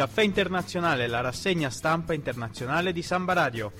[0.00, 3.70] Caffè Internazionale, la rassegna stampa internazionale di Samba Radio.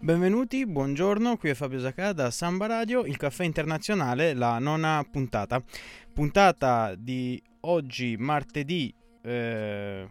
[0.00, 5.62] Benvenuti, buongiorno, qui è Fabio Zacca da Samba Radio, il caffè internazionale, la nona puntata.
[6.12, 8.92] Puntata di oggi, martedì
[9.22, 10.08] eh,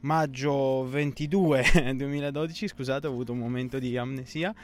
[0.00, 4.54] maggio 22 2012, scusate, ho avuto un momento di amnesia.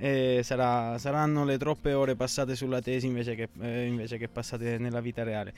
[0.00, 4.78] Eh, sarà, saranno le troppe ore passate sulla tesi invece che, eh, invece che passate
[4.78, 5.52] nella vita reale.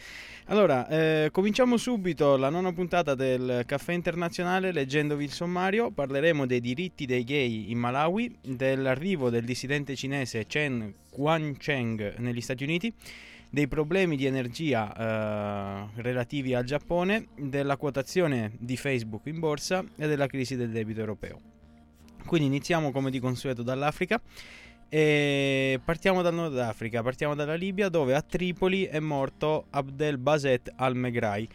[0.46, 5.90] Allora, eh, cominciamo subito la nona puntata del Caffè Internazionale leggendovi il sommario.
[5.90, 12.64] Parleremo dei diritti dei gay in Malawi, dell'arrivo del dissidente cinese Chen Guangcheng negli Stati
[12.64, 12.94] Uniti
[13.50, 20.06] dei problemi di energia eh, relativi al Giappone, della quotazione di Facebook in borsa e
[20.06, 21.59] della crisi del debito europeo.
[22.24, 24.20] Quindi iniziamo come di consueto dall'Africa
[24.89, 30.72] e partiamo dal Nord Africa, partiamo dalla Libia dove a Tripoli è morto Abdel Baset
[30.77, 31.48] al-Megrai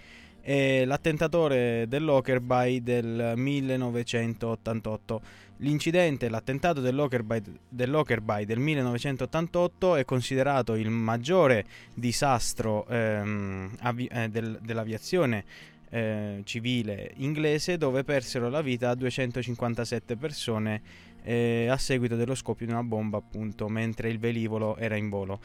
[0.86, 5.22] l'attentatore dell'Okerby del 1988.
[5.60, 14.60] L'incidente, l'attentato dell'Okerby, dell'Okerby del 1988 è considerato il maggiore disastro ehm, avi- eh, del,
[14.62, 15.46] dell'aviazione
[15.90, 20.82] eh, civile inglese dove persero la vita 257 persone
[21.24, 25.40] eh, a seguito dello scoppio di una bomba appunto mentre il velivolo era in volo.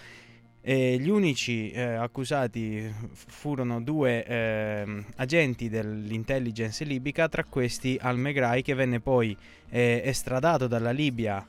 [0.62, 8.75] E gli unici eh, accusati furono due eh, agenti dell'intelligence libica, tra questi Al-Megrai che
[8.75, 9.34] venne poi
[9.70, 11.47] eh, estradato dalla Libia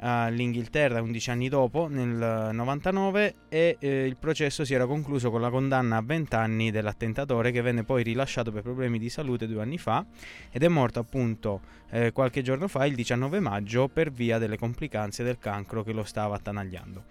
[0.00, 5.50] all'Inghilterra 11 anni dopo, nel 99, e eh, il processo si era concluso con la
[5.50, 9.78] condanna a 20 anni dell'attentatore che venne poi rilasciato per problemi di salute due anni
[9.78, 10.04] fa
[10.50, 11.60] ed è morto appunto
[11.90, 16.04] eh, qualche giorno fa, il 19 maggio, per via delle complicanze del cancro che lo
[16.04, 17.04] stava attanagliando.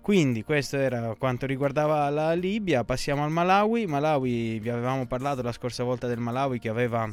[0.00, 3.86] Quindi questo era quanto riguardava la Libia, passiamo al Malawi.
[3.86, 7.10] Malawi, vi avevamo parlato la scorsa volta del Malawi che aveva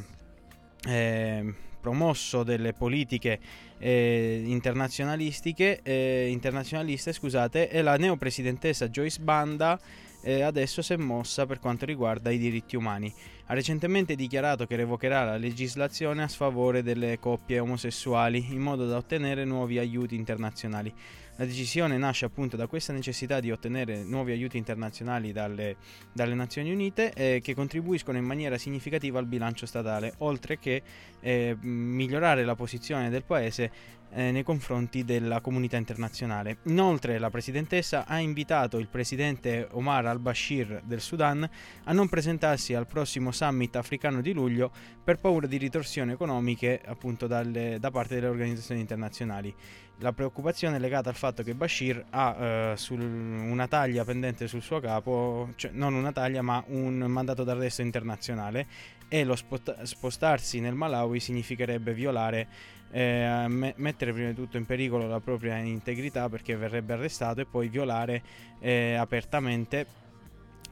[0.86, 3.38] eh, promosso delle politiche
[3.78, 9.78] eh, internazionalistiche, eh, internazionaliste scusate, e la neopresidentessa Joyce Banda
[10.22, 13.12] eh, adesso si è mossa per quanto riguarda i diritti umani.
[13.46, 18.96] Ha recentemente dichiarato che revocherà la legislazione a sfavore delle coppie omosessuali in modo da
[18.96, 20.94] ottenere nuovi aiuti internazionali.
[21.36, 25.76] La decisione nasce appunto da questa necessità di ottenere nuovi aiuti internazionali dalle,
[26.12, 30.82] dalle Nazioni Unite eh, che contribuiscono in maniera significativa al bilancio statale, oltre che
[31.22, 36.58] eh, migliorare la posizione del Paese eh, nei confronti della comunità internazionale.
[36.64, 41.48] Inoltre la presidentessa ha invitato il presidente Omar al-Bashir del Sudan
[41.84, 44.70] a non presentarsi al prossimo summit africano di luglio
[45.02, 49.54] per paura di ritorsioni economiche appunto dalle, da parte delle organizzazioni internazionali.
[49.98, 52.36] La preoccupazione è legata al fatto che Bashir ha
[52.72, 57.44] eh, sul, una taglia pendente sul suo capo, cioè non una taglia ma un mandato
[57.44, 58.66] d'arresto internazionale
[59.12, 62.48] e lo spostarsi nel Malawi significherebbe violare
[62.92, 67.44] eh, me- mettere prima di tutto in pericolo la propria integrità perché verrebbe arrestato e
[67.44, 68.22] poi violare
[68.58, 69.84] eh, apertamente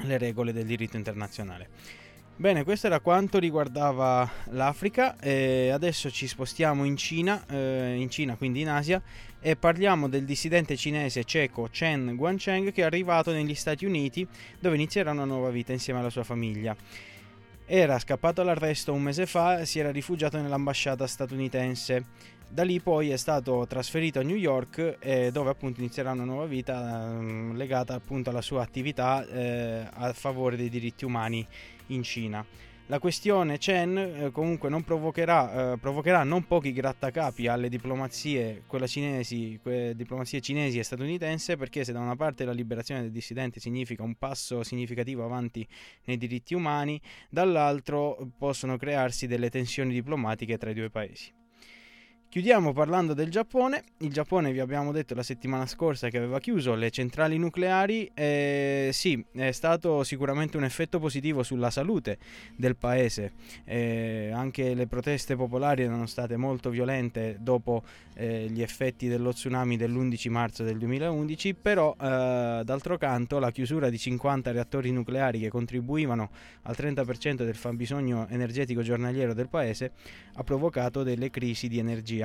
[0.05, 1.69] le regole del diritto internazionale.
[2.35, 8.37] Bene, questo era quanto riguardava l'Africa e adesso ci spostiamo in Cina, eh, in Cina
[8.37, 9.03] quindi in Asia,
[9.39, 14.27] e parliamo del dissidente cinese cieco Chen Guangcheng che è arrivato negli Stati Uniti
[14.59, 16.75] dove inizierà una nuova vita insieme alla sua famiglia.
[17.73, 22.05] Era scappato all'arresto un mese fa e si era rifugiato nell'ambasciata statunitense.
[22.49, 26.47] Da lì poi è stato trasferito a New York eh, dove appunto inizierà una nuova
[26.47, 31.47] vita eh, legata appunto alla sua attività eh, a favore dei diritti umani
[31.87, 32.45] in Cina.
[32.91, 39.61] La questione Chen eh, comunque non provocherà, eh, provocherà, non pochi grattacapi alle diplomazie, cinesi,
[39.95, 44.17] diplomazie cinesi e statunitense perché se da una parte la liberazione del dissidente significa un
[44.17, 45.65] passo significativo avanti
[46.07, 51.40] nei diritti umani, dall'altro possono crearsi delle tensioni diplomatiche tra i due paesi.
[52.31, 53.83] Chiudiamo parlando del Giappone.
[54.03, 58.91] Il Giappone vi abbiamo detto la settimana scorsa che aveva chiuso le centrali nucleari e
[58.93, 62.19] sì, è stato sicuramente un effetto positivo sulla salute
[62.55, 63.33] del paese.
[63.65, 67.83] E anche le proteste popolari erano state molto violente dopo
[68.15, 73.91] eh, gli effetti dello tsunami dell'11 marzo del 2011, però eh, d'altro canto la chiusura
[73.91, 76.31] di 50 reattori nucleari che contribuivano
[76.63, 79.91] al 30% del fabbisogno energetico giornaliero del paese
[80.35, 82.19] ha provocato delle crisi di energia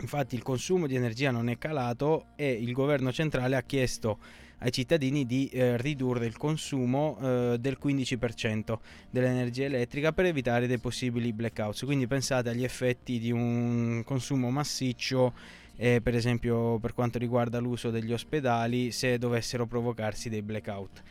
[0.00, 4.18] Infatti il consumo di energia non è calato e il governo centrale ha chiesto
[4.58, 8.78] ai cittadini di eh, ridurre il consumo eh, del 15%
[9.10, 11.84] dell'energia elettrica per evitare dei possibili blackouts.
[11.84, 15.32] Quindi pensate agli effetti di un consumo massiccio
[15.76, 21.02] eh, per esempio per quanto riguarda l'uso degli ospedali se dovessero provocarsi dei blackout.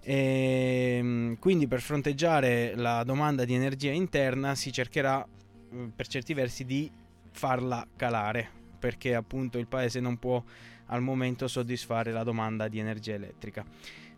[0.00, 5.26] E, ehm, quindi per fronteggiare la domanda di energia interna si cercherà
[5.74, 6.90] mm, per certi versi di
[7.30, 10.42] farla calare perché appunto il paese non può
[10.86, 13.64] al momento soddisfare la domanda di energia elettrica.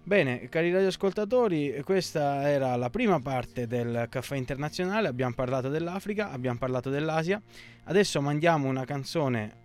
[0.02, 6.58] Bene, cari radioascoltatori, questa era la prima parte del caffè internazionale, abbiamo parlato dell'Africa, abbiamo
[6.58, 7.40] parlato dell'Asia,
[7.84, 9.56] adesso mandiamo una canzone,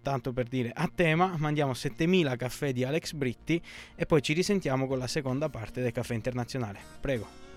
[0.00, 3.60] tanto per dire, a tema, mandiamo 7000 caffè di Alex Britti
[3.96, 6.78] e poi ci risentiamo con la seconda parte del caffè internazionale.
[7.00, 7.53] Prego.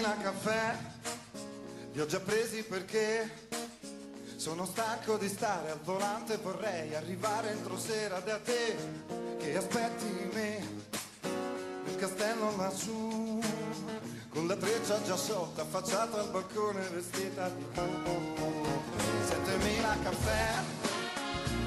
[0.00, 0.78] Settemila caffè.
[1.92, 3.48] Li ho già presi perché
[4.36, 6.38] sono stanco di stare al volante.
[6.38, 8.76] Vorrei arrivare entro sera da te
[9.38, 10.66] che aspetti me
[11.84, 13.40] nel castello lassù.
[14.30, 18.64] Con la treccia già sotto affacciata al balcone vestita di blu.
[19.26, 20.48] Settemila caffè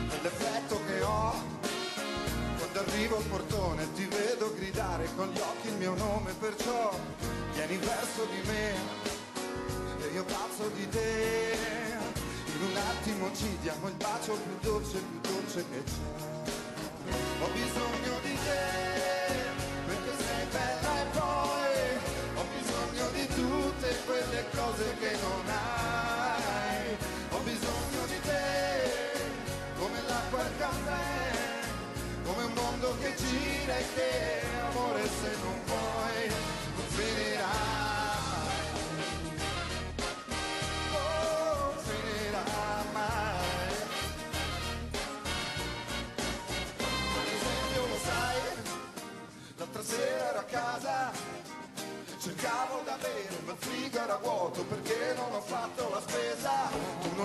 [0.09, 1.62] è l'effetto che ho
[2.73, 6.91] quando arrivo al portone ti vedo gridare con gli occhi il mio nome perciò
[7.53, 8.73] vieni verso di me
[10.01, 11.55] e io pazzo di te.
[12.47, 17.11] In un attimo ci diamo il bacio più dolce più dolce che c'è.
[17.41, 18.92] Ho bisogno di te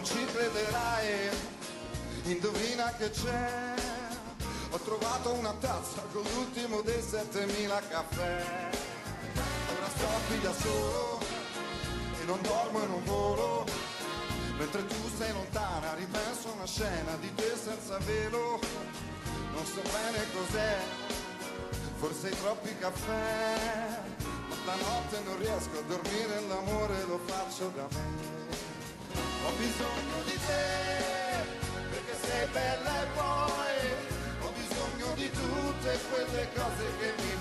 [0.09, 1.29] ci crederai
[2.25, 3.75] indovina che c'è
[4.71, 8.71] ho trovato una tazza con l'ultimo dei 7000 caffè.
[9.77, 11.21] Ora sto qui da solo
[12.21, 13.67] e non dormo e non volo.
[14.59, 18.61] Mentre tu sei lontana ripenso una scena di te senza velo.
[19.53, 20.77] Non so bene cos'è,
[21.97, 24.01] forse i troppi caffè.
[24.49, 28.38] Ma stanotte non riesco a dormire, l'amore lo faccio da me.
[29.49, 31.43] Ho bisogno di te,
[31.89, 33.79] perché sei bella e poi
[34.53, 37.38] bisogno di tutte quelle cose che mi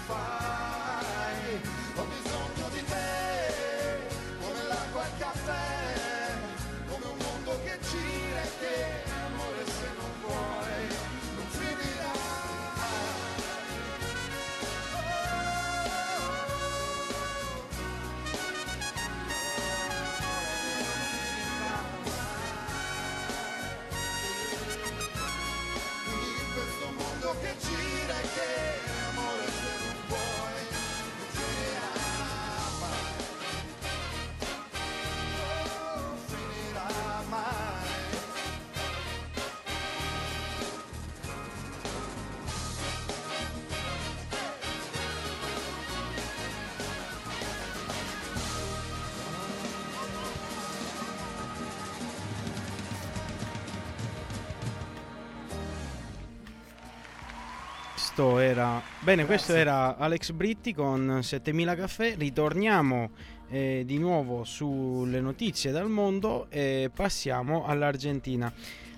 [58.17, 58.81] Questo era...
[59.01, 62.15] Bene, questo era Alex Britti con 7000 caffè.
[62.17, 63.11] Ritorniamo
[63.47, 68.51] eh, di nuovo sulle notizie dal mondo e passiamo all'Argentina.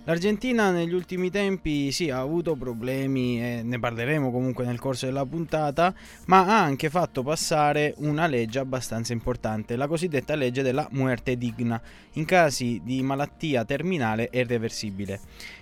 [0.06, 5.26] L'Argentina negli ultimi tempi sì, ha avuto problemi e ne parleremo comunque nel corso della
[5.26, 5.94] puntata,
[6.26, 11.80] ma ha anche fatto passare una legge abbastanza importante, la cosiddetta legge della muerte digna,
[12.14, 15.20] in casi di malattia terminale e irreversibile.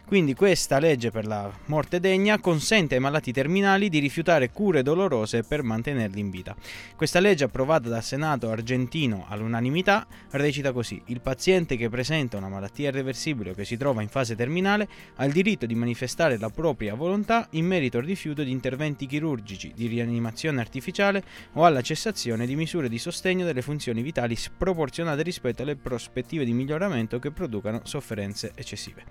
[0.08, 5.44] Quindi questa legge per la morte degna consente ai malati terminali di rifiutare cure dolorose
[5.44, 6.56] per mantenerli in vita.
[6.96, 12.88] Questa legge approvata dal Senato argentino all'unanimità recita così: il paziente che presenta una malattia
[12.88, 16.94] irreversibile o che si trova in fase terminale ha il diritto di manifestare la propria
[16.94, 21.22] volontà in merito al rifiuto di interventi chirurgici, di rianimazione artificiale
[21.56, 26.54] o alla cessazione di misure di sostegno delle funzioni vitali sproporzionate rispetto alle prospettive di
[26.54, 29.04] miglioramento che producano sofferenze eccessive.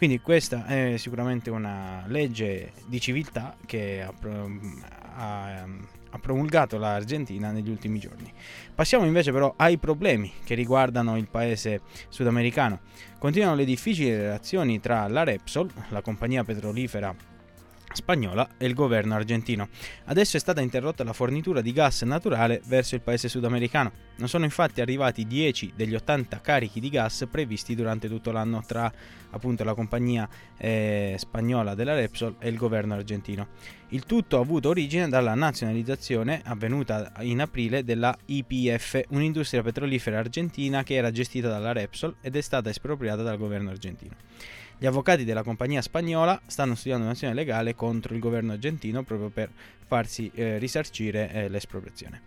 [0.00, 4.10] Quindi questa è sicuramente una legge di civiltà che ha,
[5.14, 5.66] ha,
[6.08, 8.32] ha promulgato l'Argentina negli ultimi giorni.
[8.74, 12.80] Passiamo invece però ai problemi che riguardano il paese sudamericano.
[13.18, 17.14] Continuano le difficili relazioni tra la Repsol, la compagnia petrolifera
[17.92, 19.68] spagnola e il governo argentino.
[20.04, 23.92] Adesso è stata interrotta la fornitura di gas naturale verso il paese sudamericano.
[24.16, 28.92] Non sono infatti arrivati 10 degli 80 carichi di gas previsti durante tutto l'anno tra
[29.30, 33.48] appunto la compagnia eh, spagnola della Repsol e il governo argentino.
[33.88, 40.82] Il tutto ha avuto origine dalla nazionalizzazione avvenuta in aprile della IPF, un'industria petrolifera argentina
[40.82, 44.14] che era gestita dalla Repsol ed è stata espropriata dal governo argentino.
[44.82, 49.50] Gli avvocati della compagnia spagnola stanno studiando un'azione legale contro il governo argentino proprio per
[49.86, 52.22] farsi eh, risarcire eh, l'espropriazione.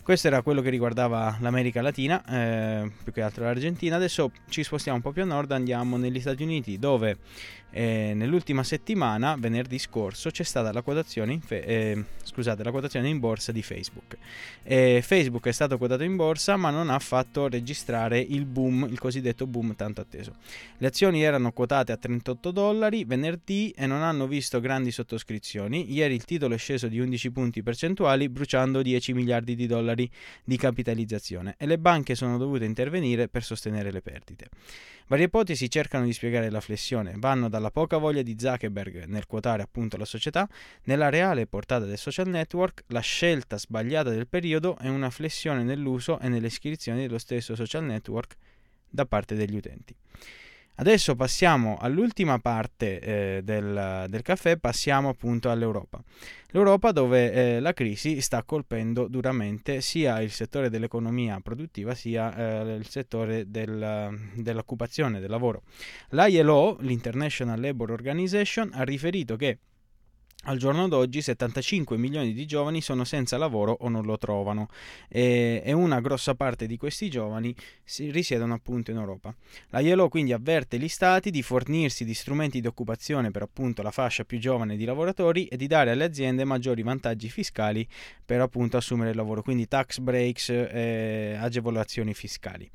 [0.00, 3.96] Questo era quello che riguardava l'America Latina, eh, più che altro l'Argentina.
[3.96, 7.18] Adesso ci spostiamo un po' più a nord, andiamo negli Stati Uniti, dove
[7.70, 13.18] eh, nell'ultima settimana, venerdì scorso, c'è stata la quotazione fe- eh, scusate, la quotazione in
[13.18, 14.16] borsa di Facebook.
[14.62, 18.98] Eh, Facebook è stato quotato in borsa, ma non ha fatto registrare il boom, il
[18.98, 20.36] cosiddetto boom tanto atteso.
[20.78, 25.92] Le azioni erano quotate a 38 dollari venerdì e non hanno visto grandi sottoscrizioni.
[25.92, 30.10] Ieri il titolo è sceso di 11 punti percentuali, bruciando 10 miliardi di dollari
[30.42, 34.48] di capitalizzazione e le banche sono dovute intervenire per sostenere le perdite.
[35.08, 39.62] Varie ipotesi cercano di spiegare la flessione, vanno dalla poca voglia di Zuckerberg nel quotare
[39.62, 40.48] appunto la società,
[40.84, 46.18] nella reale portata del social network, la scelta sbagliata del periodo e una flessione nell'uso
[46.20, 48.36] e nelle iscrizioni dello stesso social network
[48.88, 49.94] da parte degli utenti.
[50.80, 56.00] Adesso passiamo all'ultima parte eh, del, del, caffè, passiamo appunto all'Europa.
[56.50, 62.74] L'Europa dove eh, la crisi sta colpendo duramente sia il settore dell'economia produttiva sia eh,
[62.76, 65.62] il settore del, dell'occupazione, del lavoro.
[66.10, 69.58] L'ILO, l'International Labour Organization, ha riferito che
[70.44, 74.68] al giorno d'oggi 75 milioni di giovani sono senza lavoro o non lo trovano
[75.08, 79.34] e, e una grossa parte di questi giovani si, risiedono appunto in Europa.
[79.70, 83.90] La ILO quindi avverte gli stati di fornirsi di strumenti di occupazione per appunto la
[83.90, 87.86] fascia più giovane di lavoratori e di dare alle aziende maggiori vantaggi fiscali
[88.24, 92.70] per appunto assumere il lavoro, quindi tax breaks e agevolazioni fiscali.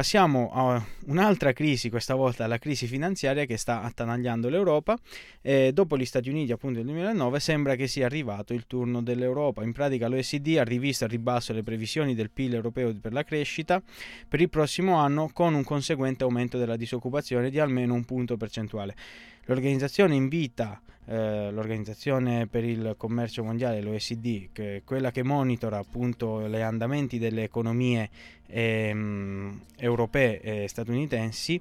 [0.00, 4.98] Passiamo a un'altra crisi, questa volta la crisi finanziaria che sta attanagliando l'Europa.
[5.42, 9.62] Eh, dopo gli Stati Uniti, appunto nel 2009, sembra che sia arrivato il turno dell'Europa.
[9.62, 13.82] In pratica l'OSD ha rivisto al ribasso le previsioni del PIL europeo per la crescita
[14.26, 18.96] per il prossimo anno con un conseguente aumento della disoccupazione di almeno un punto percentuale.
[19.44, 26.46] L'organizzazione invita eh, l'Organizzazione per il Commercio Mondiale, l'OSD, che è quella che monitora appunto
[26.48, 28.08] gli andamenti delle economie
[28.46, 31.60] ehm, europee e statunitensi,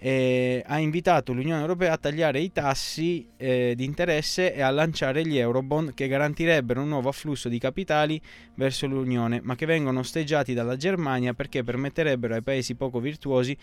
[0.00, 5.26] eh, ha invitato l'Unione Europea a tagliare i tassi eh, di interesse e a lanciare
[5.26, 8.20] gli Eurobond che garantirebbero un nuovo afflusso di capitali
[8.54, 13.56] verso l'Unione, ma che vengono osteggiati dalla Germania perché permetterebbero ai paesi poco virtuosi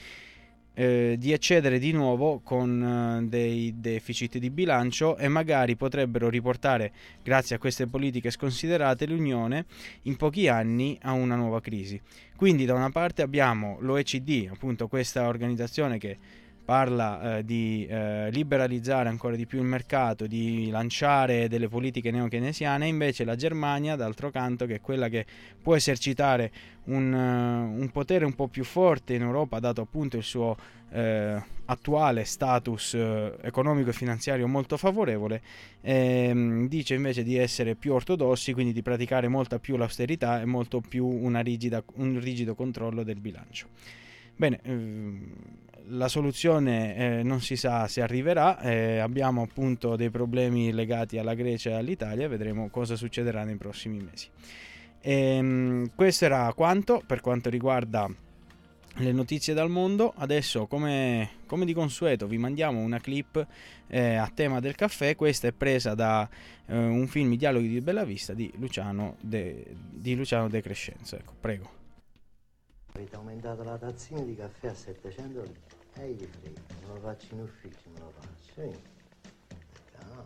[0.76, 6.92] eh, di eccedere di nuovo con eh, dei deficit di bilancio e magari potrebbero riportare,
[7.24, 9.66] grazie a queste politiche sconsiderate, l'Unione
[10.04, 12.00] in pochi anni a una nuova crisi.
[12.36, 16.18] Quindi da una parte abbiamo l'OECD, appunto questa organizzazione che
[16.66, 22.88] parla eh, di eh, liberalizzare ancora di più il mercato, di lanciare delle politiche neo-keynesiane,
[22.88, 25.26] invece la Germania, d'altro canto, che è quella che
[25.62, 26.52] può esercitare
[26.86, 30.58] un, uh, un potere un po' più forte in Europa, dato appunto il suo
[30.92, 35.42] eh, attuale status eh, economico e finanziario molto favorevole,
[35.82, 40.82] ehm, dice invece di essere più ortodossi, quindi di praticare molta più l'austerità e molto
[40.82, 43.68] più rigida, un rigido controllo del bilancio.
[44.36, 45.34] Bene, ehm,
[45.90, 51.36] la soluzione eh, non si sa se arriverà, eh, abbiamo appunto dei problemi legati alla
[51.36, 54.28] Grecia e all'Italia, vedremo cosa succederà nei prossimi mesi.
[55.02, 58.10] Ehm, questo era quanto per quanto riguarda
[58.98, 60.14] le notizie dal mondo.
[60.16, 63.46] Adesso, come, come di consueto, vi mandiamo una clip
[63.88, 65.16] eh, a tema del caffè.
[65.16, 66.28] Questa è presa da
[66.66, 71.16] eh, un film I dialoghi di Bella Vista di Luciano De, di Luciano De Crescenzo.
[71.16, 71.84] Ecco, prego.
[72.96, 75.60] Avete aumentato la tazzina di caffè a 700 lire.
[75.96, 78.54] E gli frega, me lo faccio in ufficio, me lo faccio.
[78.54, 78.72] Sì.
[80.08, 80.24] No.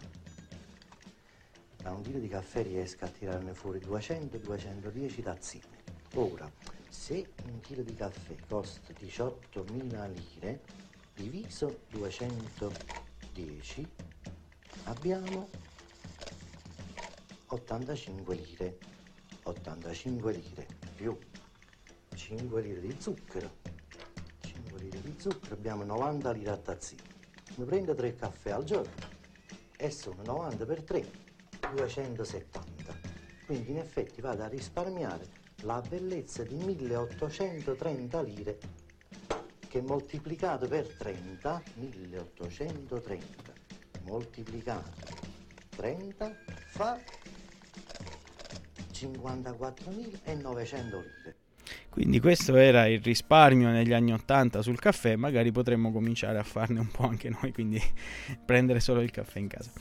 [1.77, 5.65] Da un chilo di caffè riesco a tirarne fuori 200-210 tazzine.
[6.13, 6.47] Ora,
[6.87, 10.61] se un chilo di caffè costa 18.000 lire,
[11.15, 13.87] diviso 210
[14.83, 15.49] abbiamo
[17.47, 18.77] 85 lire.
[19.41, 21.17] 85 lire più
[22.19, 23.49] 5 lire di zucchero.
[24.41, 27.01] 5 lire di zucchero abbiamo 90 lire a tazzino.
[27.55, 28.91] Mi prendo 3 caffè al giorno
[29.77, 31.09] e sono 90 per 3,
[31.73, 32.99] 270.
[33.45, 35.27] Quindi in effetti vado a risparmiare
[35.61, 38.59] la bellezza di 1830 lire
[39.69, 43.53] che moltiplicato per 30, 1830
[44.01, 44.91] moltiplicato
[45.69, 46.35] 30
[46.67, 46.99] fa
[48.91, 51.47] 54.900 lire.
[51.89, 56.79] Quindi questo era il risparmio negli anni 80 sul caffè, magari potremmo cominciare a farne
[56.79, 57.81] un po' anche noi, quindi
[58.45, 59.71] prendere solo il caffè in casa.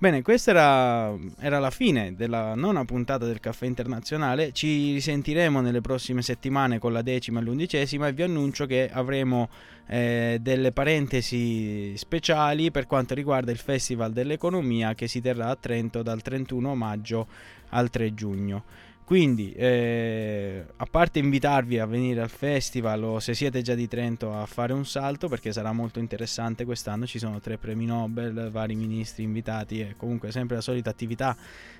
[0.00, 5.80] Bene, questa era, era, la fine della nona puntata del caffè internazionale, ci risentiremo nelle
[5.80, 9.48] prossime settimane con la decima e l'undicesima e vi annuncio che avremo
[9.88, 16.02] eh, delle parentesi speciali per quanto riguarda il Festival dell'Economia che si terrà a Trento
[16.02, 17.26] dal 31 maggio
[17.70, 18.64] al 3 giugno.
[19.08, 24.34] Quindi, eh, a parte invitarvi a venire al festival o se siete già di Trento
[24.34, 28.74] a fare un salto, perché sarà molto interessante quest'anno, ci sono tre premi Nobel, vari
[28.74, 31.34] ministri invitati e comunque sempre la solita attività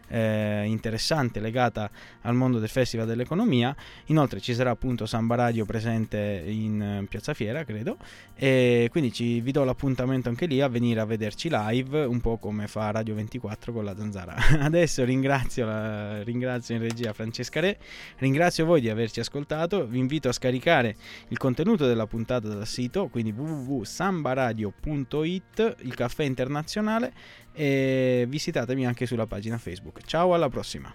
[0.09, 1.91] eh, interessante legata
[2.23, 3.75] al mondo del Festival dell'Economia.
[4.07, 7.97] Inoltre ci sarà appunto Samba Radio presente in eh, Piazza Fiera, credo,
[8.35, 12.39] e quindi ci, vi do l'appuntamento anche lì a venire a vederci live, un po'
[12.39, 14.35] come fa Radio 24 con la Zanzara.
[14.61, 17.79] Adesso ringrazio, la, ringrazio in regia Francesca Re,
[18.19, 20.97] ringrazio voi di averci ascoltato, vi invito a scaricare
[21.29, 27.13] il contenuto della puntata dal sito, quindi www.sambaradio.it, il caffè internazionale
[27.53, 29.98] e visitatemi anche sulla pagina Facebook.
[30.05, 30.93] Ciao, alla prossima!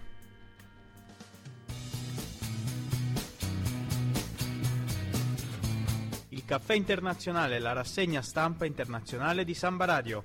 [6.30, 10.24] Il caffè internazionale, la rassegna stampa internazionale di Samba Radio.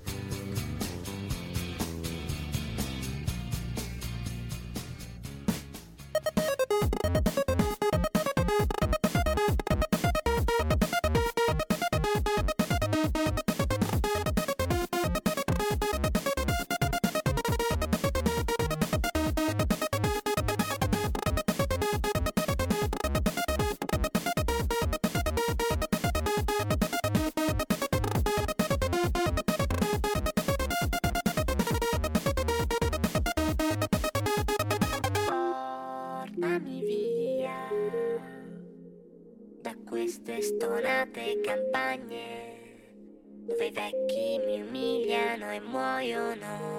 [40.09, 42.57] Queste stonate campagne
[43.45, 46.78] dove i vecchi mi umiliano e muoiono.